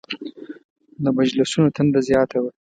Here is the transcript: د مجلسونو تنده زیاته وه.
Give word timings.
د 1.03 1.05
مجلسونو 1.17 1.73
تنده 1.75 1.99
زیاته 2.07 2.37
وه. 2.43 2.51